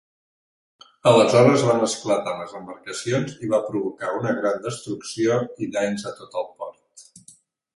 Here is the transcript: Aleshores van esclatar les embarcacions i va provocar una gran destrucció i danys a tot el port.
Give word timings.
Aleshores 1.09 1.65
van 1.67 1.83
esclatar 1.87 2.33
les 2.39 2.55
embarcacions 2.61 3.35
i 3.47 3.51
va 3.53 3.61
provocar 3.67 4.11
una 4.23 4.33
gran 4.41 4.59
destrucció 4.65 5.37
i 5.67 5.71
danys 5.77 6.09
a 6.13 6.19
tot 6.23 6.41
el 6.43 6.49
port. 6.63 7.07